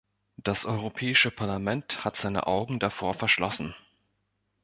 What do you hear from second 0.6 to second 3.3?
Europäische Parlament hat seine Augen davor